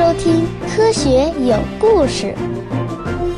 [0.00, 2.34] 收听《科学有故事》。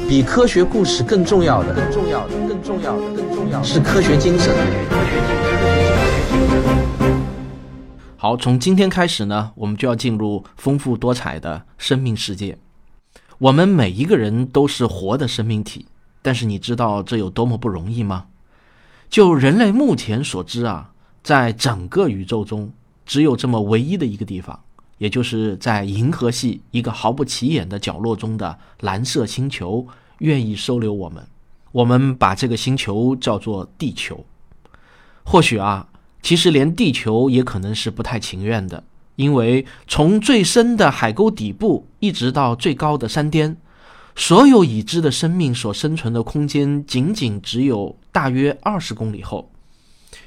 [0.08, 4.54] 比科学故事更重要的，更重要的，更重要的，更重要的是科学精神。
[8.16, 12.56] 好，从今天开始呢，我们就要进入丰富多彩的生命世界。
[13.38, 15.86] 我们每一个人都是活的生命体，
[16.22, 18.26] 但是你知道这有多么不容易吗？
[19.10, 20.92] 就人类目前所知啊，
[21.24, 22.70] 在整个宇宙中，
[23.04, 24.60] 只有这么唯一的一个地方。
[25.02, 29.84] 也就是在银河系一个毫不起眼的角落中的蓝色星球，
[30.18, 31.26] 愿意收留我们。
[31.72, 34.24] 我们把这个星球叫做地球。
[35.24, 35.88] 或许啊，
[36.22, 38.84] 其实连地球也可能是不太情愿的，
[39.16, 43.56] 因为从最深的海沟底部一直到最高的山巅，
[44.14, 49.50] 所有已知的生命所生存的空间仅仅只有大约二十公里厚，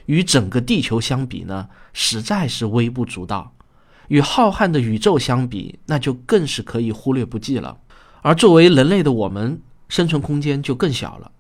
[0.08, 3.54] 与整个地球相比呢，实在是微不足道。
[4.08, 7.78] 与浩瀚的宇宙相比，那就更是可以忽略不计了。
[8.22, 11.32] 而作为人类的我们，生存空间就更小了。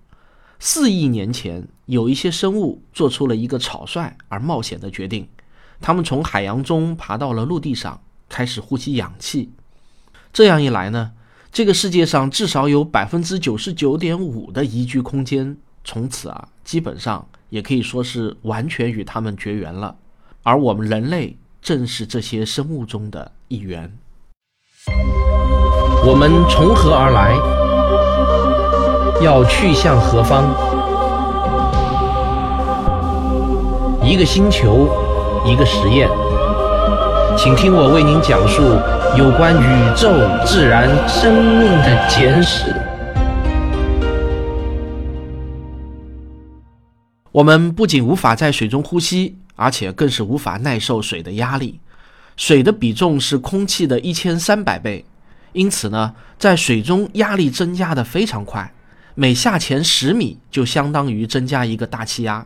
[0.59, 5.27] 四亿年前，有一些生物做出了一个草率而冒险的决定，
[5.81, 9.51] 他们从海洋中爬到了陆地上，开始呼吸氧气。
[10.31, 11.11] 这样一来呢，
[11.51, 19.95] 这个世界上至少有百分之九十九点五的宜居空间，从此啊，基本上也可以说是完全与他们绝缘了。
[20.43, 21.37] 而我们人类。
[21.65, 23.91] 正是这些生物中的一员。
[26.05, 27.33] 我们从何而来？
[29.19, 30.43] 要去向何方？
[34.03, 34.87] 一个星球，
[35.43, 36.07] 一个实验，
[37.35, 38.61] 请听我为您讲述
[39.17, 40.13] 有关宇宙、
[40.45, 42.71] 自然、生命的简史。
[47.31, 49.39] 我们不仅无法在水中呼吸。
[49.55, 51.79] 而且更是无法耐受水的压力，
[52.35, 55.05] 水的比重是空气的一千三百倍，
[55.53, 58.73] 因此呢，在水中压力增加的非常快，
[59.15, 62.45] 每下潜十米就相当于增加一个大气压。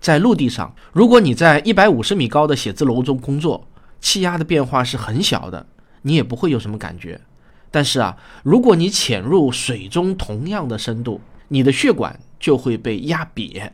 [0.00, 3.66] 在陆地上，如果你在一百五十米高的写字楼中工作，
[4.00, 5.66] 气压的变化是很小的，
[6.02, 7.20] 你也不会有什么感觉。
[7.70, 13.70] 但是啊，如果你潜入水中同样的深度，你的血管就会被压瘪，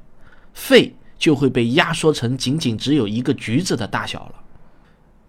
[0.52, 0.94] 肺。
[1.22, 4.34] 就会被压缩成仅仅只有一个橘子的大小了。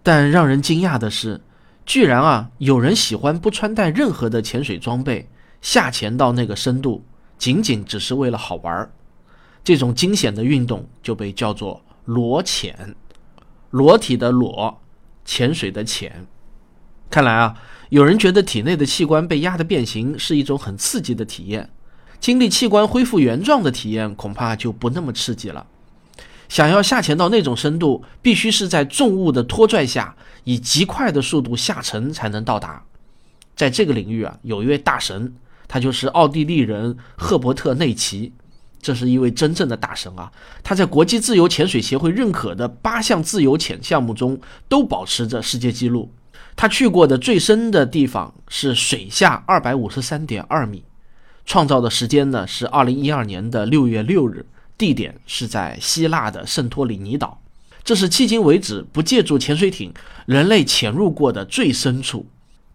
[0.02, 1.40] 但让人惊讶的是，
[1.86, 5.30] 居然啊，有人喜欢不穿戴任何的潜水装备
[5.62, 7.04] 下潜到那个深度，
[7.38, 8.90] 仅仅只是为了好玩儿。
[9.62, 12.96] 这种惊险的运动就被叫做裸潜，
[13.70, 14.76] 裸体的裸，
[15.24, 16.26] 潜水的潜。
[17.08, 17.54] 看来啊，
[17.90, 21.70] 有人觉得体内的器官被压得变形是一种很刺激的体验，
[22.18, 25.64] 经历器官恢复原状的体验恐怕就不那么刺激了。
[26.54, 32.80] 想要下潜到那种深度，必须是在重物的拖拽下，以极快的速度下沉才能到达。
[33.56, 35.34] 在这个领域啊，有一位大神，
[35.66, 38.32] 他就是奥地利人赫伯特内奇。
[38.80, 40.30] 这是一位真正的大神啊！
[40.62, 44.38] 他在国际自由潜水协会认可的八项自由潜项目中
[44.68, 46.12] 都保持着世界纪录。
[46.54, 50.84] 他去过的最深的地方是水下二百五十三点二米，
[51.44, 54.46] 创造的时间呢是二零一二年的六月六日。
[54.76, 57.40] 地点是在希腊的圣托里尼岛，
[57.84, 59.92] 这是迄今为止不借助潜水艇
[60.26, 62.26] 人类潜入过的最深处。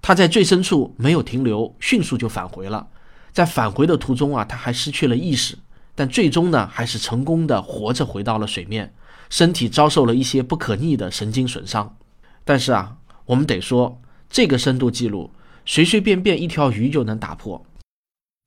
[0.02, 2.88] 他在最深处没有停留，迅速就返回了。
[3.34, 5.58] 在返回的途中啊，他还失去了意识，
[5.94, 8.94] 但最终呢，还是成功的活着回到了水面，
[9.30, 11.98] 身体遭受了一些不可逆的神经损伤。
[12.46, 12.96] 但是啊，
[13.26, 15.32] 我们得说，这个深度记录
[15.66, 17.64] 随随便便一条鱼就能打破。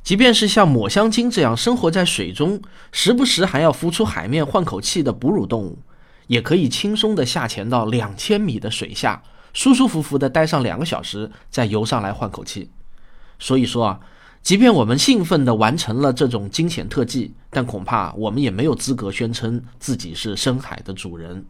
[0.03, 5.79] 即便是像抹香鲸这样生活在水中，时不时还要浮出海面换口气的哺乳动物，
[6.27, 12.71] 也可以轻松地下潜到两千米的水下，舒舒服服地待上两个小时，再游上来换口气。
[13.39, 14.01] 所以说啊，
[14.43, 21.45] 即便我们兴奋地完成了这种惊险特技，但恐怕我们也没有资格宣称自己是深海的主人。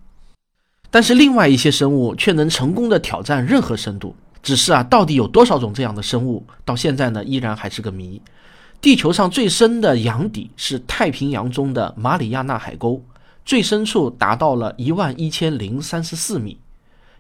[0.91, 8.21] 但是另外一些生物却能成功地挑战任何深度，只是啊，到底有多少种这样的生物，到现在呢依然还是个谜。
[8.83, 13.01] 地球上最深的洋底是太平洋中的马里亚纳海沟，
[13.45, 16.59] 最深处达到了一万一千零三十四米，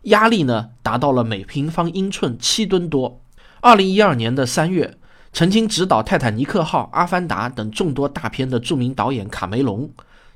[0.02, 3.20] 压力呢达到了每平方英寸七吨多。
[3.60, 4.98] 二零一二年的三月，
[5.32, 9.88] 曾经执导《泰坦尼克号》《阿凡达》等众多大片的著名导演卡梅隆，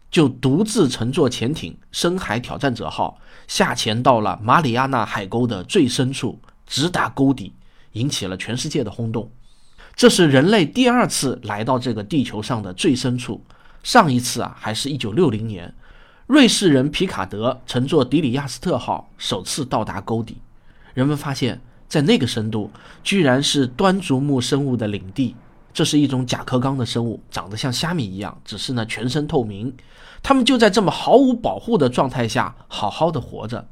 [0.09, 3.19] 就独自乘坐潜艇“深海挑战者号”
[3.49, 6.39] 下潜到了马里亚纳海沟的最深处，
[6.69, 7.53] 直达沟底，
[7.95, 9.29] 引起了全世界的轰动。
[9.97, 13.43] 这是人类第二次来到这个地球上的最深处，
[13.83, 15.75] 上一次啊，还是一九六零年，
[16.27, 20.37] 瑞士人皮卡德乘坐迪里亚斯特号首次到达沟底。
[20.93, 22.71] 人们发现在那个深度，
[23.03, 25.35] 居然是端竹目生物的领地。
[25.73, 29.75] 这是一种甲壳纲的生物，长得像虾米一样，只是呢全身透明。
[30.23, 33.67] 它们就在这么毫无保护的状态下好好的活着。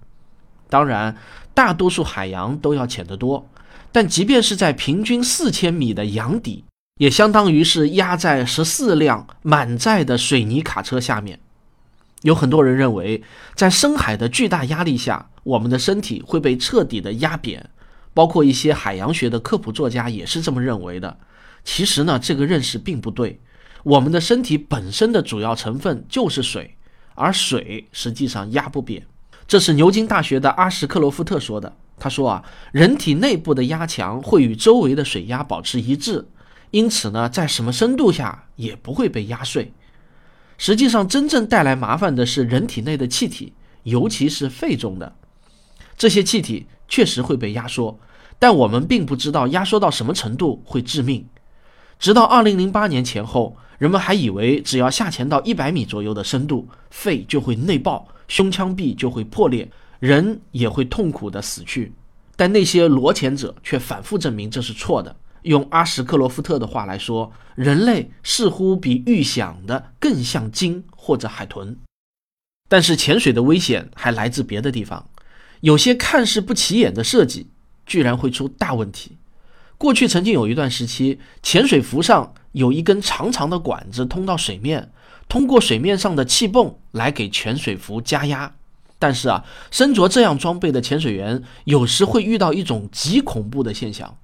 [0.70, 1.16] 当然，
[1.52, 3.46] 大多数海洋都要浅得多，
[3.94, 6.64] 但即便是在平均四千米的洋底，
[6.98, 11.38] 也相当于是压在十四辆满载的水泥卡车下面。
[12.22, 13.22] 有很多人认为，
[13.54, 17.70] 在深海的巨大压力下，我们的身体会被彻底的压扁，
[18.12, 21.16] 包括一些海洋学的科普作家也是这么认为的。
[21.62, 23.38] 其实呢，这个认识并不对。
[23.84, 26.74] 我们的身体本身的主要成分就是水，
[27.14, 29.06] 而水实际上压不扁。
[29.46, 31.76] 这是牛津大学的阿什克罗夫特说的。
[31.98, 36.26] 他说啊，人体内部的压强会与周围的水压保持一致，
[36.70, 39.72] 因此呢，在什么深度下也不会被压碎。
[40.58, 43.52] 实际上，真正带来麻烦的是人体内的气体，
[43.82, 45.14] 尤其是肺中的
[45.96, 47.98] 这些气体确实会被压缩，
[48.38, 51.26] 但我们并不知道压缩到什么程度会致命。
[51.98, 59.70] 直到2008年前后，人们还以为只要下潜到100米左右的深度，肺就会内爆，胸腔壁就会破裂，
[60.04, 61.94] 人也会痛苦的死去。
[62.36, 65.16] 但那些裸潜者却反复证明这是错的。
[65.42, 71.78] 用阿什克罗夫特的话来说，人类似乎比预想的更像鲸或者海豚。
[72.68, 75.08] 但是潜水的危险还来自别的地方，
[75.60, 77.46] 有些看似不起眼的设计，
[77.86, 79.16] 居然会出大问题。
[79.78, 84.90] 过去曾经有一段时期，潜水服上有一根长长的管子通到水面，
[85.28, 88.54] 通过水面上的气泵来给潜水服加压。
[89.04, 94.16] 但是啊，身着这样装备的潜水员有时会遇到一种极恐怖的现象。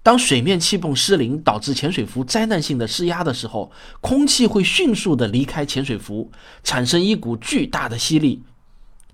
[0.00, 6.30] 当水面气泵失灵，导致潜水服灾难性的失压的时候，空气会迅速的离开潜水服，
[6.62, 8.40] 产生一股巨大的吸力，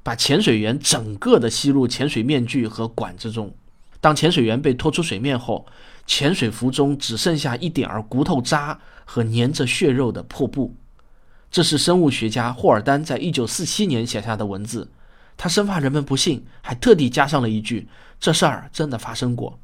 [0.02, 3.50] 把潜水员整个的吸入潜水面具和管子中。
[4.02, 5.64] 当潜水员被拖出水面后，
[6.06, 10.74] 潜水服中只剩下一点儿骨头渣和粘着血肉的破布。
[11.50, 14.90] 这是生物学家霍尔丹在一九四七年写下的文字，
[15.36, 17.88] 他生怕人们不信，还特地加上了一句
[18.20, 19.58] ：“这事儿真的发生过。”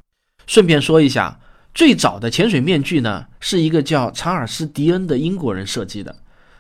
[0.46, 1.40] 顺便说一下，
[1.75, 6.17] 最早的潜水面具呢，是一个叫查尔斯·迪恩的英国人设计的。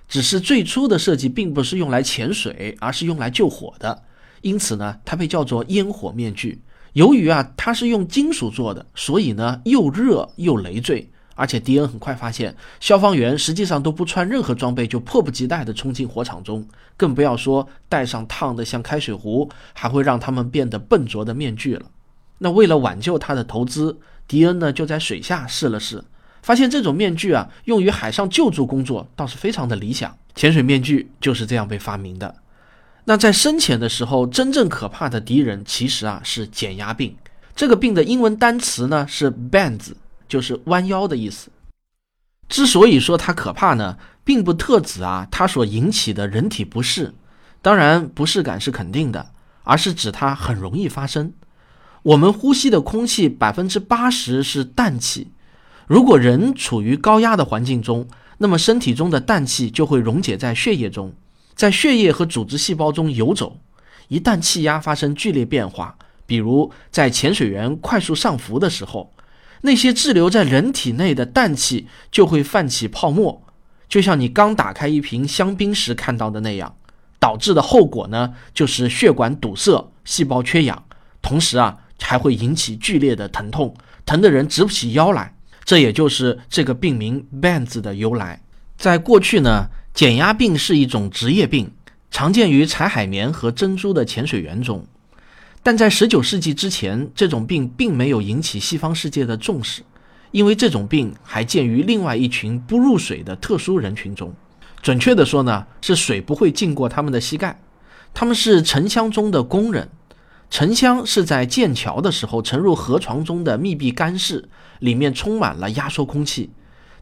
[0.08, 4.02] 只是最初的设计并不是用来潜水，而是用来救火的，
[4.42, 6.62] 因此呢，它被叫做烟火面具。
[6.94, 11.08] 由于啊，它是用金属做的，所以呢，又热又累赘。
[11.40, 21.86] 而且迪恩很快发现，消防员实际上都不穿任何装备，就迫不及待地冲进火场中，更不要说戴上烫得像开水壶，还会让他们变得笨拙的面具了。
[22.40, 23.98] 那为了挽救他的投资，
[24.28, 26.04] 迪恩呢就在水下试了试，
[26.42, 30.14] 发现这种面具啊，用于海上救助工作倒是非常的理想。
[30.34, 32.34] 潜水面具就是这样被发明的。
[33.06, 37.16] 那在深潜的时候，真正可怕的敌人其实啊是减压病。
[37.56, 39.92] 这个病的英文单词呢是 bends，
[40.30, 41.50] 就是弯腰的意思。
[42.48, 47.12] 之所以说它可怕呢，并不特指啊它所引起的人体不适，
[47.60, 49.32] 当然不适感是肯定的，
[49.64, 51.34] 而是指它很容易发生。
[52.02, 55.32] 我们呼吸的空气百分之八十是氮气，
[55.86, 61.12] 如果人处于高压的环境中，那么身体中的氮气就会溶解在血液中，
[61.54, 63.58] 在血液和组织细胞中游走。
[64.08, 65.96] 一旦气压发生剧烈变化，
[66.26, 69.12] 比如在潜水员快速上浮的时候，
[69.62, 73.42] 那些滞留在人体内的氮气就会泛起泡沫，
[73.88, 76.74] 就像你刚打开一瓶香槟时看到的那样。
[77.18, 80.84] 导致的后果呢，就是血管堵塞、细胞缺氧，
[81.20, 81.78] 同时啊。
[82.02, 83.76] 还会引起剧烈的疼痛，
[84.06, 85.34] 疼的人直不起腰来。
[85.66, 88.40] 这也就是这个病名 “bends” 的由来。
[88.78, 91.70] 在过去呢，减压病是一种职业病，
[92.10, 94.86] 常见于采海绵和珍珠的潜水员中。
[95.62, 99.82] 但在19世纪之前，这种病并没有引起西方世界的重视，
[100.30, 104.34] 因为这种病还见于另外一群不入水的特殊人群中。
[104.80, 107.60] 准确的说呢，是水不会浸过他们的膝盖。
[108.14, 109.88] 他们是沉箱中的工人。
[110.48, 114.48] 沉箱是在建桥的时候沉入河床中的密闭干室，
[114.80, 116.50] 里面充满了压缩空气。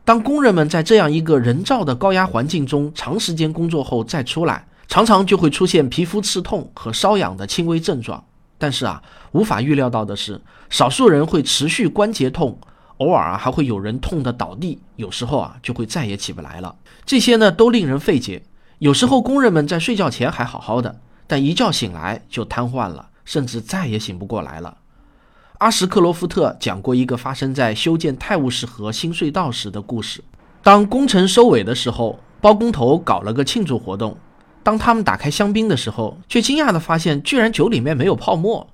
[0.04, 8.22] 当工人们在这样一个人造的高压环境中长时间工作后再出来，常常就会出现皮肤刺痛和瘙痒的轻微症状。
[8.58, 12.58] 但是啊，无法预料到的是，少数人会持续关节痛，
[12.98, 16.74] 偶尔啊还会有人痛得倒地，有时候啊就会再也起不来了。
[17.06, 18.42] 这些呢都令人费解。
[18.78, 23.08] 有时候工人们在睡觉前还好好的，但一觉醒来就瘫痪了。
[23.24, 24.78] 甚至再也醒不过来了。
[25.58, 30.24] 阿什克罗夫特讲过一个发生在修建泰晤士河新隧道时的故事。
[30.62, 34.16] 当工程收尾的时候，包工头搞了个庆祝活动。
[34.68, 38.68] 当他们打开香槟的时候，却惊讶地发现，居然酒里面没有泡沫。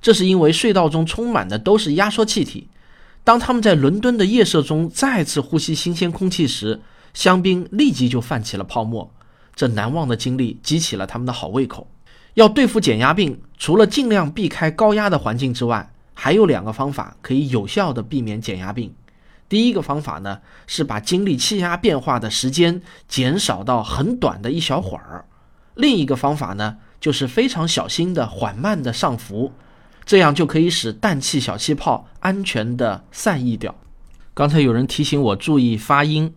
[0.00, 2.68] 这是因为隧道中充满的都是压缩气体。
[3.24, 6.80] 当他们在伦敦的夜色中再次呼吸新鲜空气时，
[7.14, 9.12] 香槟立即就泛起了泡沫。
[9.56, 11.88] 这难忘的经历激起了他们的好胃口。
[12.34, 18.94] 要对付减压病，除了尽量避开高压的环境之外，还有两个方法可以有效地避免减压病。
[19.48, 20.38] 第一个方法呢，
[20.68, 25.24] 是把经历气压变化的时间减少到很短的一小会儿；
[25.80, 29.52] 另一个方法呢，就是非常小心的缓慢的上浮，
[30.04, 33.74] 这样就可以使氮气小气泡安全的散逸掉。
[34.34, 36.34] 刚才有人提醒我注意发音，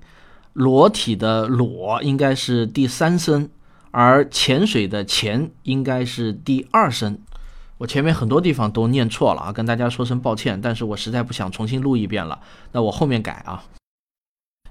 [0.54, 3.50] 裸体的裸应该是第三声，
[3.92, 7.20] 而潜水的潜应该是第二声。
[7.80, 10.60] 我前面很多地方都念错了啊，跟大家说声抱歉。
[10.62, 12.40] 但是我实在不想重新录一遍了，
[12.72, 13.64] 那我后面改啊。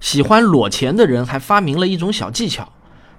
[0.00, 2.72] 喜欢裸潜的人还发明了一种小技巧，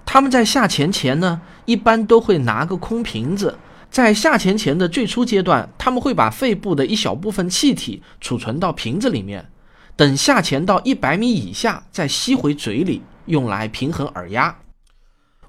[0.05, 3.57] 他们在下潜前呢，一般都会拿个空瓶子，
[3.89, 9.49] 在下潜前的最初阶段，他们会把肺部的一小部分气体储存到瓶子里面，
[9.95, 14.57] 等下潜到一百米以下再吸回嘴里，用来平衡耳压。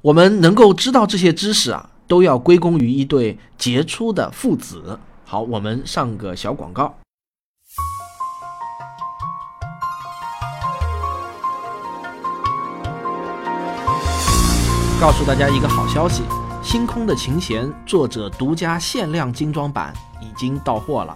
[0.03, 1.91] 我们能够知道这些知识啊。
[2.07, 5.01] 都要归功于一对杰出的父子。
[5.25, 6.99] 好，我们上个小广告，
[15.05, 16.23] 告诉大家一个好消息：
[16.67, 21.15] 《星空的琴弦》作者独家限量精装版已经到货了，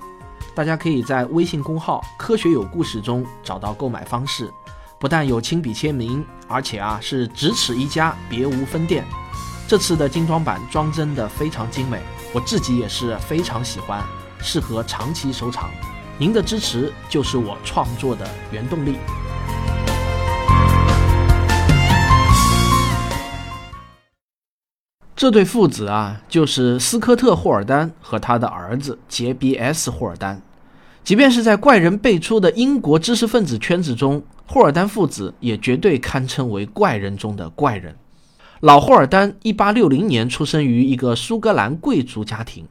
[0.55, 4.53] 大家可以在微信公号“科学有故事”中找到购买方式。
[4.99, 9.07] 不但有亲笔签名，而且啊是只此一家，别无分店。
[9.67, 12.03] 这次的精装版装帧的非常精美，
[12.35, 14.05] 我自己也是非常喜欢，
[14.39, 15.71] 适合长期收藏。
[16.19, 18.99] 您的支持就是我创作的原动力。
[25.19, 30.41] 这对父子啊，就是斯科特·霍尔丹和他的儿子杰比 ·S· 霍尔丹。
[31.03, 37.97] 即便是在怪人辈出的英国知识分子圈子中，霍尔丹父子也绝对堪称为怪人中的怪人。
[38.61, 42.69] 老霍尔丹一八六零年出生于一个苏格兰贵族家庭，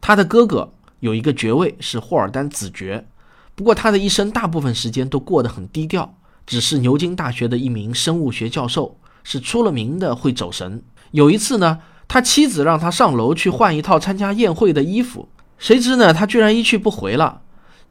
[0.00, 3.06] 他的哥哥有一个爵位是霍尔丹子爵，
[3.54, 6.12] 不过他的一生大部分时间都过得很低调，
[6.44, 10.82] 只是牛津大学的一名生物学教授，是出了名的会走神。
[11.14, 11.78] 有一次呢，
[12.08, 15.28] 他妻子让他上楼去换一套参加宴会的衣服，
[15.58, 17.42] 谁知呢，他居然一去不回了。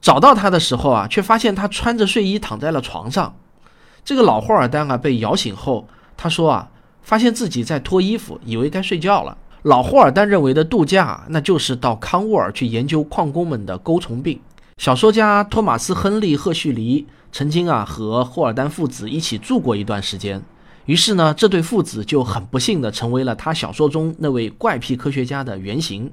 [0.01, 3.35] 找到他的时候啊，却发现他穿着睡衣躺在了床上。
[4.03, 5.87] 这个老霍尔丹啊，被摇醒后，
[6.17, 6.69] 他说啊。
[7.01, 9.37] 发现自己在脱衣服，以为该睡觉了。
[9.63, 14.39] 老霍尔丹认为的度假，那就是到康沃尔去研究矿工们的钩虫病。
[14.77, 20.41] 小说家托马斯·亨利·赫胥黎曾经啊和霍尔丹父子一起住过一段时间，
[20.85, 26.11] 于是呢，这对父子就很不幸的成为了他小说中那位怪癖科学家的原型。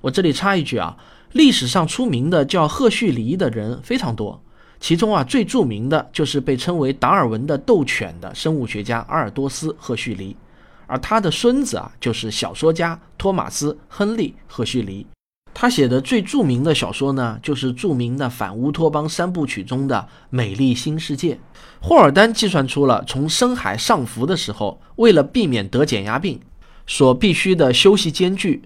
[0.00, 0.96] 我这里插一句啊，
[1.32, 4.40] 历史上出名的叫赫胥黎的人非常多。
[4.80, 10.36] 其中啊，最著名的就是被称为达尔文的斗犬的生物学家阿尔多斯·赫胥黎，
[10.86, 15.06] 而他的孙子啊，就是小说家托马斯·亨利·赫胥黎。
[15.54, 19.96] 他写的最著名的小说呢，就是著名的反乌托邦三部曲中的
[20.28, 21.34] 《美丽新世界》。
[21.80, 26.40] 霍尔丹计算出了从深海上浮的时候，为了避免得减压病，
[26.86, 28.64] 所必须的休息间距，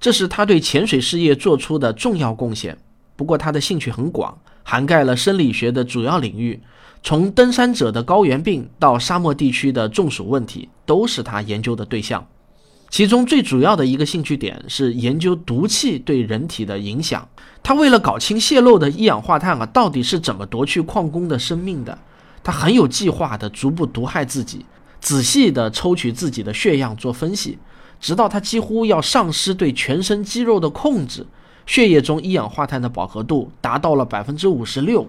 [0.00, 2.78] 这是他对潜水事业做出的重要贡献。
[3.14, 4.36] 不过他的兴趣很广。
[4.62, 6.60] 涵盖了生理学的主要领域，
[7.02, 12.24] 从登山者的高原病到沙漠地区的中暑问题，都是他研究的对象。
[12.90, 17.26] 其中最主要的一个兴趣点是研究毒气对人体的影响。
[17.62, 21.96] 他为了搞清泄漏的一氧化碳啊到底是怎么夺去矿工的生命的，
[22.42, 24.66] 他很有计划地逐步毒害自己，
[25.00, 27.58] 仔细地抽取自己的血样做分析，
[28.00, 31.24] 直到他几乎要丧失对全身肌肉的控制。
[31.66, 35.08] 血液中一氧化碳的饱和度达到了百分之五十六。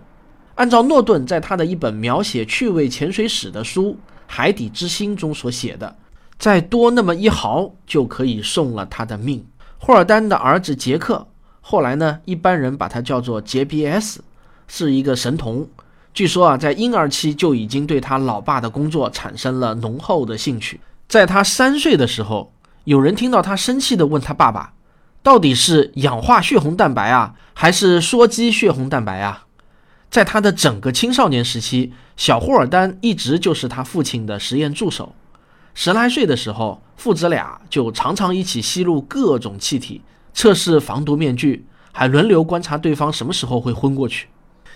[0.53, 3.93] 按照诺顿在他的一本描写趣味潜水史的书
[4.27, 5.95] 《海底之心》中所写的，
[6.41, 9.45] 再多那么一毫就可以送了他的命。
[9.77, 11.27] 霍尔丹的儿子杰克，
[11.61, 14.23] 后来呢，一般人把他叫做杰比 S，
[14.67, 15.67] 是一个神童。
[16.15, 20.81] 据说啊，在婴儿期就已经对他老爸的工作产生了浓厚的兴趣。
[21.07, 22.51] 在他三岁的时候，
[22.85, 24.73] 有人听到他生气地问他爸爸。
[25.21, 29.45] 到底是氧化血红蛋白啊，还是羧基血红蛋白啊？
[30.09, 35.13] 在他的整个青少年时期，小霍尔丹一直就是他父亲的实验助手。
[35.73, 40.01] 十来岁的时候，父子俩就常常一起吸入各种气体，
[40.33, 44.27] 测试防毒面具，还轮流观察对方什么时候会昏过去。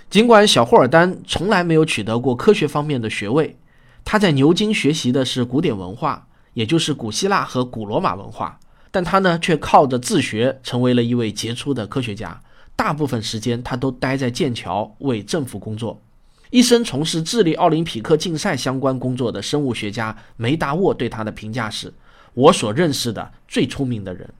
[0.09, 3.57] 尽管小霍尔丹从来没有取得过科学方面的学位，
[4.03, 8.59] 他在牛津学习的是古典文化，也就是古希腊和古罗马文化。
[8.91, 12.39] 但他呢却靠着自学成为了一位杰出的科学家。
[12.77, 16.01] 大部分时间他都待在剑桥为政府工作。
[16.51, 21.93] 一生从事智力奥林匹克竞赛相关工作的生物学家梅达沃对他的评价是
[22.33, 24.31] ：“我所认识的最聪明的人。”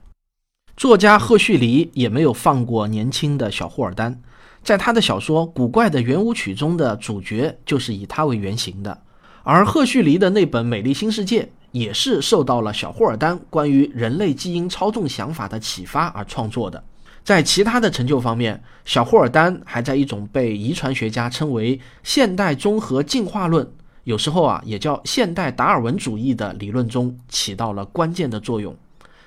[0.76, 4.20] 作家赫胥黎也没有放过年轻的小霍尔丹，
[4.62, 9.02] 在他的小说《古怪的圆舞曲》中的主角就是以他为原型的。
[9.42, 16.82] 而赫胥黎的那本《美丽新世界》也是受到了小霍尔丹关于人类基因操纵想法的启发而创作的。
[17.26, 23.68] 在其他的成就方面，小霍尔丹还在一种被遗传学家称为现代综合进化论，
[24.04, 28.76] 有时候啊也叫现代达尔文主义的理论中起到了关键的作用。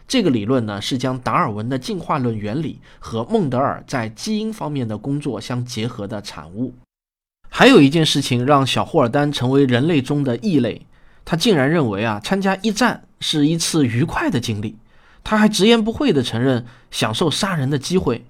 [0.07, 6.73] 这个理论呢是将达尔文的进化论原理和孟德尔在基因方面的工作相结合的产物。
[7.49, 10.85] 还有一件事情让小霍尔丹成为人类中的异类，
[11.25, 14.77] 他竟然认为啊参加一战是一次愉快的经历。
[15.23, 18.25] 他还直言不讳地承认享受杀人的机会。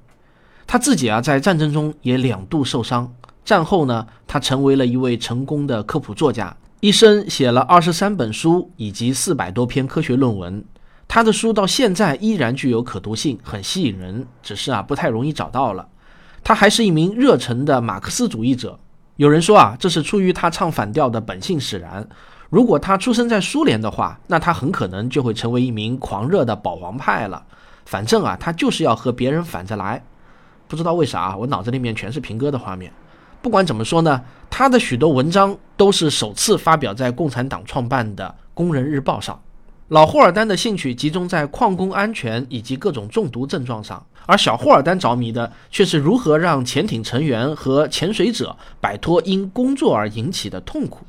[0.68, 3.14] 他自己啊，在战争中也两度受伤。
[3.44, 10.64] 战后呢，他成为了一位成功的科普作家，一生写了二十三本书以及四百多篇科学论文。
[11.08, 15.88] 他的书到现在依然具有可读性，很吸引人，只是啊，不太容易找到了。
[16.44, 18.80] 他还是一名热忱的马克思主义者。
[19.16, 22.08] 有人说啊，这是出于他唱反调的本性使然。
[22.50, 27.44] 如果他出生在苏联的话，那他很可能就会成为一名狂热的保皇派了。
[27.86, 30.04] 反正啊，他就是要和别人反着来。
[30.68, 32.92] 不知道为啥，我脑子里面全是平哥的画面。
[33.42, 39.40] 不管怎么说呢，他的许多文章都是首次发表在共产党创办的《工人日报》上。
[39.90, 51.06] 老霍尔丹的兴趣集中在矿工安全以及各种中毒症状上，而小霍尔丹着迷的却是如何让潜艇成员和潜水者摆脱因工作而引起的痛苦。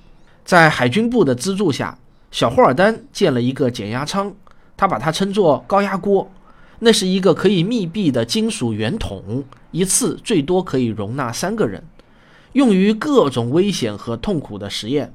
[0.50, 1.96] 在海军部的资助下，
[2.32, 4.34] 小霍尔丹建了一个减压舱，
[4.76, 6.28] 他把它称作高压锅。
[6.80, 11.84] 那是一个可以密闭的金属圆筒，一次最多可以容纳三个人，
[12.54, 15.14] 用于各种危险和痛苦的实验。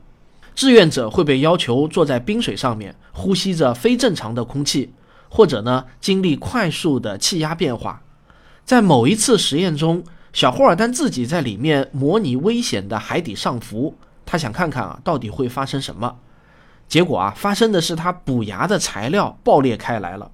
[0.55, 4.93] 志愿者会被要求坐在冰水上面，呼吸着非正常的空气，
[5.27, 8.01] 或者呢经历快速的气压变化。
[8.63, 13.93] 在某一次实验中，小霍尔丹自己在里面模拟危险的海底上浮。
[14.25, 16.17] 他想看看啊，到底会发生什么？
[16.87, 20.31] 结果啊，发生的是他补牙的材料爆裂开来了。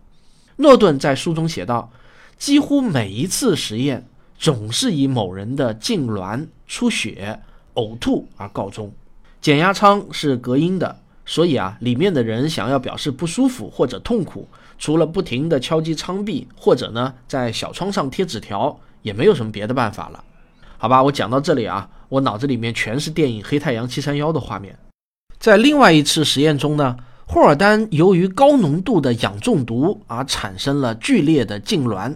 [0.57, 1.89] 诺顿在书中写道
[2.37, 4.05] ：“几乎每一次实验
[4.37, 7.39] 总是以某人的痉挛、出血、
[7.75, 8.91] 呕吐而告终。
[9.39, 20.23] 减压舱是隔音的，所以啊，里面的人想要表示不舒服或者痛苦，除了不停地敲击舱壁，或者呢，在小窗上贴纸条，也没有什么别的办法了。
[20.81, 24.79] 好吧，我讲到这里啊。”我脑子里面全是电影《黑太阳七三幺》的画面。
[25.37, 32.15] 在另外一次实验中呢，霍尔丹由于高浓度的氧中毒而产生了剧烈的痉挛，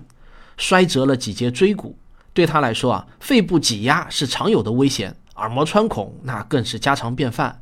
[0.58, 1.96] 摔折了几节椎骨。
[2.34, 7.62] 对他来说啊，肺部挤压是常有的危险，耳膜穿孔那更是家常便饭。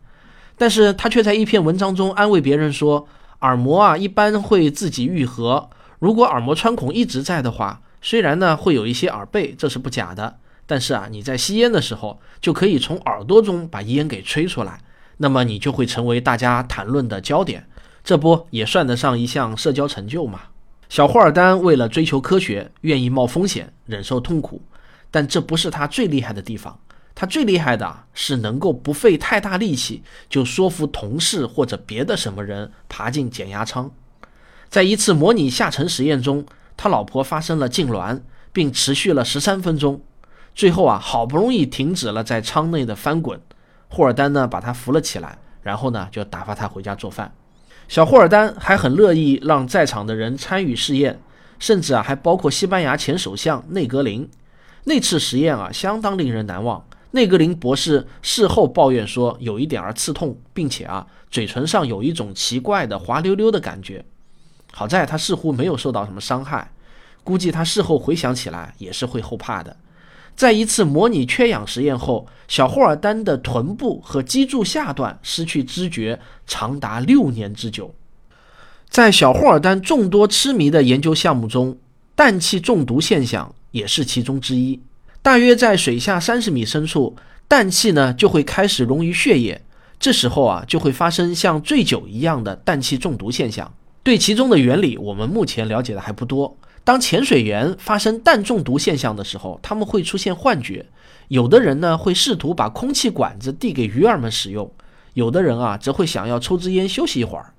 [0.57, 3.05] 但是他却在一篇文章中安慰别人说，
[3.41, 5.69] 耳膜啊一般会自己愈合。
[5.99, 10.37] 如果耳膜穿孔一直在的话，虽然呢会有一些耳背，这是不假的。
[10.65, 14.79] 但是啊，你在吸烟的时候就可以从耳朵中把烟给吹出来，
[15.17, 17.67] 那么你就会成为大家谈论的焦点，
[18.03, 20.41] 这不也算得上一项社交成就吗？
[20.89, 24.61] 小霍尔丹为了追求科学，愿意冒风险，忍受痛苦，
[25.09, 26.79] 但这不是他最厉害的地方。
[27.15, 33.91] 他最厉害的是能够不费太大力气就说服同事或者别的什么人爬进减压舱。
[34.67, 36.43] 在一次模拟下沉实验中，
[36.75, 38.21] 他老婆发生了痉挛，
[38.51, 40.01] 并持续了十三分钟。
[40.55, 43.39] 最后啊，好不容易停止了在舱内的翻滚，
[43.89, 47.33] 霍尔丹呢把他扶了起来，然后呢就打发他回家做饭。
[47.87, 51.19] 小霍尔丹还很乐意让在场的人参与试验，
[51.59, 54.29] 甚至啊还包括西班牙前首相内格林。
[54.85, 56.85] 那次实验啊相当令人难忘。
[57.11, 64.03] 内格林博士事后抱怨说有一点儿刺痛，并且啊嘴唇上有一种奇怪的滑溜溜的感觉。
[64.71, 66.71] 好在他似乎没有受到什么伤害，
[67.23, 69.77] 估计他事后回想起来也是会后怕的。
[70.35, 77.93] 在一次模拟缺氧实验后，小霍尔丹的臀部和脊柱下段失去知觉长达六年之久。
[78.89, 81.77] 在小霍尔丹众多痴迷的研究项目中，
[82.15, 84.79] 氮气中毒现象也是其中之一。
[85.21, 87.15] 大约在水下三十米深处，
[87.47, 89.61] 氮气呢就会开始溶于血液，
[89.99, 93.73] 这时候啊就会发生像醉酒一样的氮气中毒现象。
[94.03, 96.57] 对其中的原理，我们目前了解的还不多。
[96.83, 100.85] 当潜水员发生氮中毒现象的时候，他们会出现幻觉。
[101.29, 104.69] 有的人呢会试图把空气管子递给鱼儿们使用，
[105.13, 107.53] 有的人啊则会想要抽支烟休息一会儿。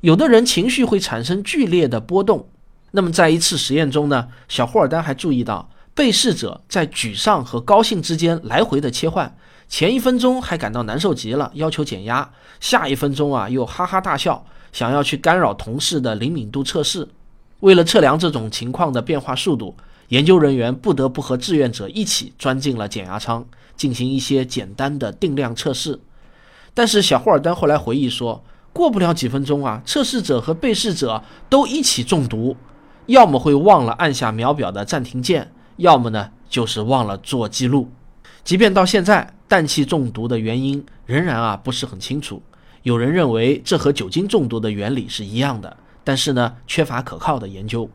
[0.00, 2.48] 有的人情绪会产生剧烈的波动。
[2.92, 9.34] 那么在一次实验中呢，小霍尔丹还注意到被试者在沮丧和高兴之间来回的切换，
[9.68, 17.08] 前一分钟还感到难受极了，要求减压，下一分钟啊又哈哈大笑，想要去干扰同事的灵敏度测试。
[17.62, 19.76] 为了测量这种情况的变化速度，
[20.08, 23.44] 研究人员不得不和志愿者一起钻进了减压舱，
[23.76, 26.00] 进行一些简单的定量测试。
[26.74, 32.56] 但是小霍尔丹后来回忆说，过不了几分钟啊，测试者和被试者都一起中毒，
[33.06, 37.88] 要么会忘了按下秒表的暂停键，要么呢就是忘了做记录。
[38.42, 42.42] 即便到现在，氮气中毒的原因仍然啊不是很清楚。
[42.82, 45.76] 有人认为这和酒精中毒的原理是一样的。
[46.04, 47.88] 但是呢，缺乏可靠的研究。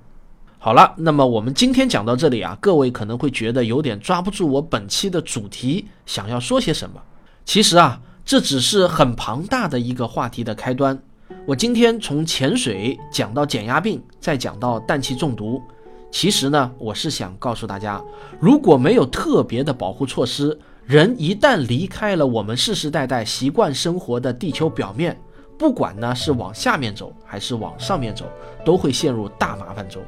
[0.60, 7.02] 好了，那么我们今天讲到这里啊，各位可能会觉得有点抓不住我本期的主题想要说些什么。
[7.46, 11.00] 其实啊，这只是很庞大的一个话题的开端。
[11.46, 15.62] 我今天从潜水讲到减压病，再讲到氮气中毒。
[16.10, 18.02] 其实呢，我是想告诉大家，
[18.40, 25.18] 如果没有特别的保护措施，人一旦离开了我们世世代代习惯生活的地球表面。
[25.58, 28.26] 不管呢是往下面走还是往上面走，
[28.64, 30.02] 都会陷入大麻烦中。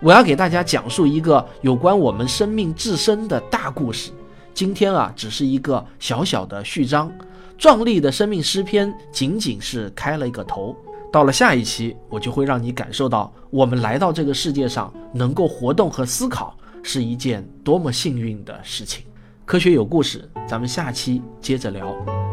[0.00, 4.10] 我要给大家讲述一个有关我们生命自身的大故事。
[4.54, 7.10] 今天啊，只是一个小小的序章，
[7.56, 10.76] 壮丽的生命诗篇仅仅是开了一个头。
[11.12, 19.04] 到了下一期，我就会让你感受到，我们来到这个世界上能够活动和思考，是一件多么幸运的事情。
[19.44, 22.31] 科学有故事，咱们下期接着聊。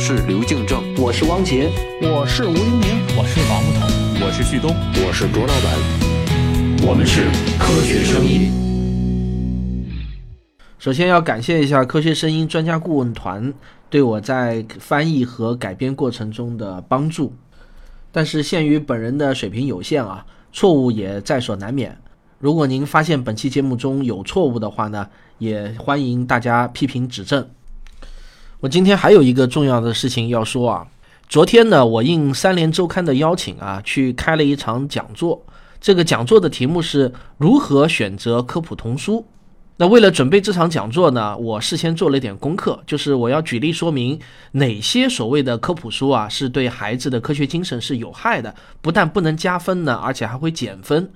[0.00, 1.68] 是刘敬正，我是汪杰，
[2.00, 4.70] 我是吴黎明，我是王木头，我是旭东，
[5.04, 7.24] 我是卓老板，我们是
[7.58, 8.48] 科学声音。
[10.78, 13.52] 首先要感谢一下科学声音专家顾问团
[13.90, 17.34] 对我在翻译和改编过程中的帮助，
[18.12, 21.98] 但是限于本人的水平有限啊，错误也在所难免。
[22.38, 25.08] 如果您发现本期节目中有错误的话呢，
[25.38, 27.44] 也欢迎大家批评指正。
[28.60, 30.84] 我今天还有一个重要的事情要说啊，
[31.28, 35.40] 昨天呢，我应三联周刊的邀请啊，去开了一场讲座。
[35.80, 39.24] 这个讲座的题目是如何选择科普童书。
[39.76, 44.18] 那为了准备这场讲座呢，我事先做了一点功课，就是我要举例说明
[44.50, 51.08] 哪些所谓的科普书啊，是对孩子的科学精神是有害的，不但不能加分呢，而且还会减分。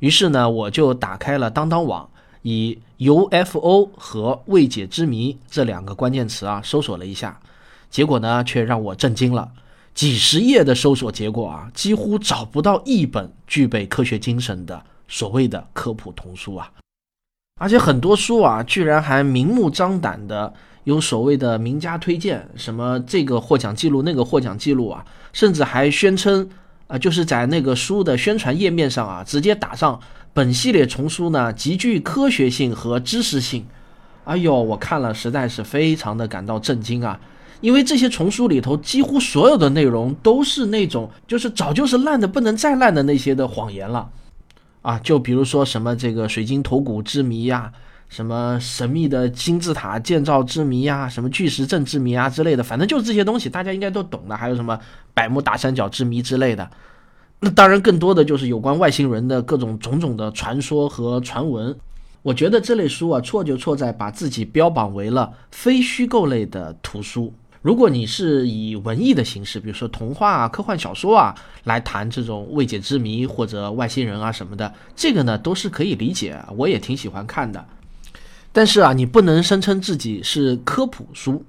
[0.00, 2.10] 于是呢，我就打开了当当网。
[2.42, 7.40] 以 UFO 和未解之谜这两个关键词啊，搜索了一下，
[7.90, 9.48] 结果呢却让我震惊了。
[9.92, 16.70] 几十页的搜索结果啊，几乎找不到一本具备科学精神的所谓的科普童书啊！
[17.60, 26.48] 而且很多书啊，居然还明目张胆的有所谓的名家推荐，什么这个获奖记录、那个获奖记录啊，甚至还宣称
[26.86, 30.00] 啊，就是在那个书的宣传页面上啊，直接打上。
[30.32, 33.66] 本系列丛书呢，极具科学性和知识性。
[34.24, 37.18] 哎呦，我看了实在是非常的感到震惊啊！
[37.60, 44.08] 因为这些丛书里头几乎所有的内容都是那种就是早就是烂的不能再烂的那些的谎言了
[44.82, 44.98] 啊！
[45.00, 47.72] 就比如说什么这个水晶头骨之谜呀，
[48.08, 54.36] 什么神秘的金字塔建造之谜呀，什么巨石阵之谜啊之类的，反正就是这些东西，大家应该都懂的。
[54.36, 54.78] 还有什么
[55.12, 56.70] 百慕大三角之谜之类的。
[57.42, 61.74] 那当然，更多的就是有关外星人的各种种种的传说和传闻。
[62.20, 67.32] 我觉得这类书啊，错就错在把自己标榜为了非虚构类的图书。
[67.62, 77.64] 如果你是以文艺的形式，比如说童话啊、科幻小说啊，来谈这种未解之谜或者外星人啊什么的，这个呢都是可以理解，我也挺喜欢看的。
[78.52, 81.42] 但是啊，你不能声称自己是科普书。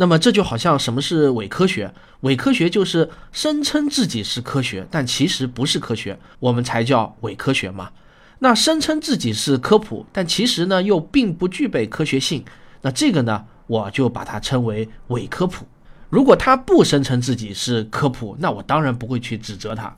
[0.00, 1.92] 那么这就好像什么是伪科学？
[2.20, 7.90] 伪科学就是声称自己是科学，但其实不是科学，我们才叫伪科学嘛。
[8.38, 12.42] 那声称自己是科普，但其实呢又并不具备科学性，
[12.80, 15.66] 那这个呢我就把它称为伪科普。
[16.08, 19.94] 如果他不声称自己是科普，那我当然不会去指责他。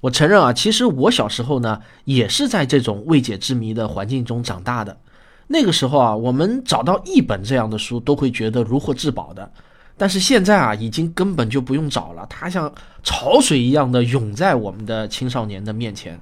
[0.00, 4.96] 我承认啊，其实我小时候呢也是在这种未解之谜的环境中长大的。
[5.46, 9.50] 那个时候啊，我们找到一本这样的书都会觉得如获至宝的，
[9.96, 16.18] 但是现在啊，已经根本就不用找了，它像潮水一样的涌在我们的青少年的面前。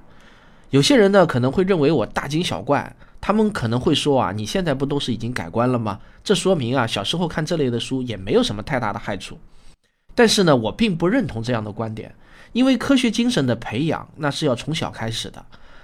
[0.71, 5.99] 有些人呢可能会认为我大惊小怪，他们可能会说啊，你现在不都是已经改观了吗？
[6.23, 9.37] 这说明啊，小时候看这类的书也没有什么太大的害处。
[10.15, 12.13] 但是呢，我并不认同这样的观点，
[12.51, 15.43] 因为科学精神的培养那是要从小开始的。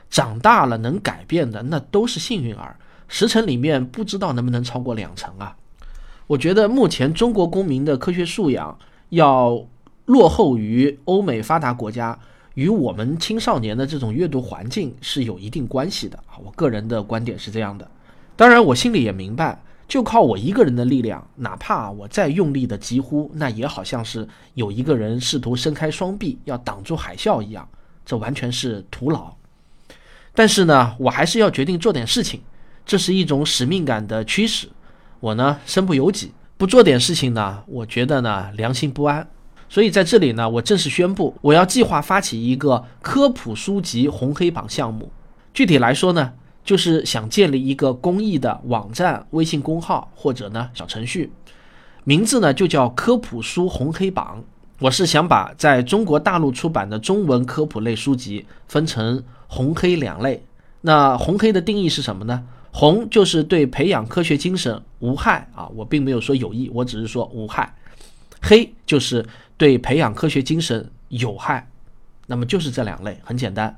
[0.10, 2.76] 长大了能改变的，那都是幸运儿。
[3.10, 5.58] 十成里面不知道能不能超过两成啊？
[6.28, 8.78] 我觉得目前中国公民的科学素养
[9.10, 9.66] 要
[10.06, 12.18] 落后于欧美发达国家，
[12.54, 16.38] 与我们青少年的这种阅读环境是有一定关系的啊。
[16.46, 17.90] 我个人的观点是这样的。
[18.36, 27.68] 当然，我心里也明白，就靠我一个人的力量，哪怕我再用力的疾呼，那也好像是有一个人试图伸开双臂要挡住海啸一样，
[28.06, 29.34] 这完全是徒劳。
[30.36, 32.40] 但是呢，我还是要决定做点事情。
[32.90, 34.68] 这是一种使命感的驱使，
[35.20, 39.30] 我呢身不由己，不做点事情呢，我觉得呢良心不安。
[39.70, 45.12] 所以在这里呢，我正式宣布，我要计划发起一个科普书籍红黑榜项目。
[45.54, 46.34] 具体来说呢，
[46.66, 51.32] 就是想建立一个公益的网站、微信公号或者呢小程序，
[52.06, 54.44] 名字呢就叫科普书红黑榜。
[54.80, 60.44] 我是想把在中国大陆出版的中文科普类书籍分成红黑两类。
[60.82, 62.44] 那红黑的定义是什么呢？
[62.80, 67.76] 红就是对培养科学精神无害啊，我并没有说有益，我只是说无害。
[68.42, 69.26] 黑就是
[69.58, 71.70] 对培养科学精神有害，
[72.28, 73.78] 那么就是这两类，很简单。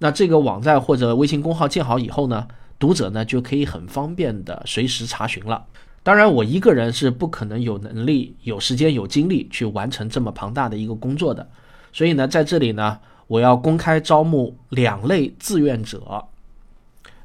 [0.00, 2.46] 那这个网站或者微信公号建好以后呢，
[2.78, 5.64] 读者呢就可以很方便的随时查询了。
[6.02, 11.48] 当然，我一个人是不可能有能力、有时间、有精力去完成这么庞大的一个工作的，
[11.90, 16.26] 所以呢，在这里呢，我要公开招募两类志愿者。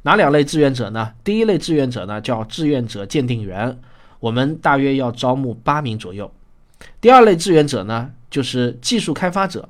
[0.08, 1.12] 哪两类志愿者呢？
[1.22, 3.78] 第一类志愿者呢叫志愿者鉴定员，
[4.22, 6.32] 我们大约要招募八名左右。
[7.02, 9.67] 第二类志愿者呢就是技术开发者，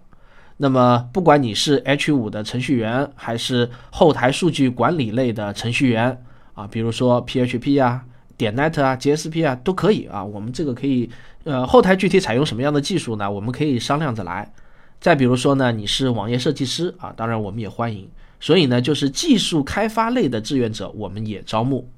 [0.57, 6.23] 那么不管你是 H 五的程序员，还是后台数据管理类的程序员
[6.53, 8.05] 啊，比如说 PHP 啊、
[8.37, 10.23] 点 Net 啊、JSP 啊都可以啊。
[10.23, 11.09] 我们这个可以，
[11.45, 13.31] 呃，后台具体采用什么样的技术呢？
[13.31, 14.53] 我们可以商量着来。
[15.01, 18.07] 再比如说呢，你是网页设计师啊，当然我们也欢迎。
[18.39, 21.89] 所以呢，就是技术开发类的志愿者，我们也招募。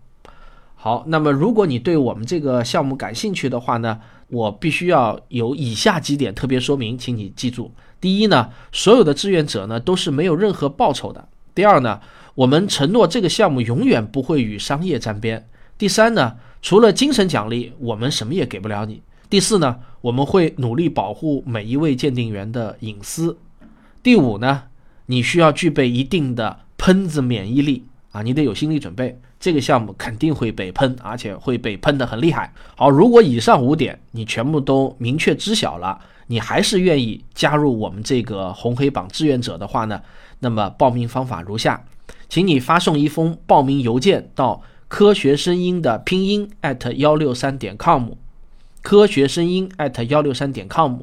[0.76, 4.00] 好，那么如果你对我们这个项目感兴趣的话呢，
[4.30, 12.00] 我必须要有以下几点特别说明，请你记住：第一呢，所有的志愿者呢都是没有任何报酬的；第二呢，
[12.36, 15.42] 我们承诺这个项目永远不会与商业沾边；
[15.78, 23.36] 第三呢，除了精神奖励，我们什么也给不了你；第四呢，我们会努力保护每一位鉴定员的隐私；
[24.02, 24.69] 第五呢。
[25.12, 32.54] 你需要具备一定的喷子免疫力啊，你得有心理准备，这个项目肯定会被喷，而且会被喷得很厉害。
[32.76, 40.00] 好，如果以上五点你全部都明确知晓了，你还是愿意加入我们这个红黑榜志愿者的话呢，
[40.42, 41.84] 那么报名方法如下，
[42.30, 46.52] 请你发送一封报名邮件到科学声音的拼音
[46.98, 48.10] 幺六三点 com，
[48.84, 49.72] 科学声音
[50.08, 51.00] 幺六三点 com，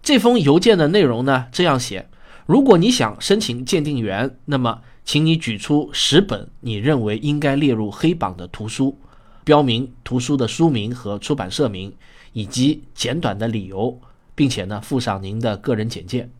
[0.00, 2.06] 这封邮件的内容呢这样写。
[2.48, 8.96] 如果你想申请鉴定员，那么请你举出十本你认为应该列入黑榜的图书，
[9.44, 11.94] 标明图书的书名和出版社名，
[12.32, 14.00] 以及简短的理由，
[14.34, 16.30] 并且呢附上您的个人简介。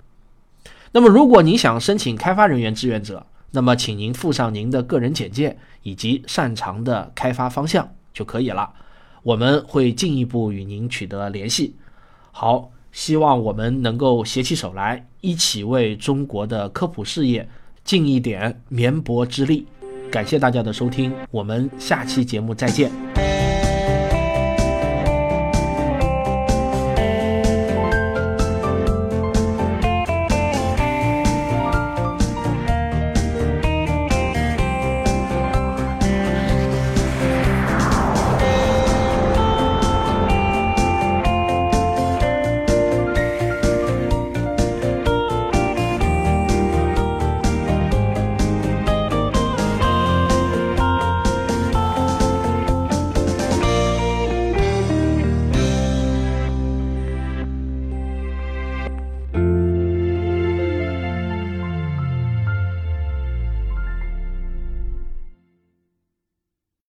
[0.92, 8.73] 那么如果你想申请开发人员志愿者，那么请您附上您的个人简介以及擅长的开发方向就可以了，
[9.23, 11.77] 我们会进一步与您取得联系。
[12.33, 12.71] 好。
[12.99, 17.49] 希望我们能够携起手来，一起为中国的科普事业
[17.85, 19.65] 尽一点绵薄之力。
[20.11, 23.08] 感谢大家的收听，我们下期节目再见。